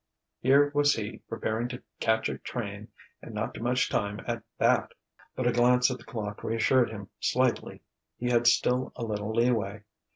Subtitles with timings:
[0.39, 2.87] Here was he preparing to catch a train,
[3.21, 4.93] and not too much time at that....
[5.35, 7.83] But a glance at the clock reassured him slightly;
[8.17, 9.83] he had still a little leeway.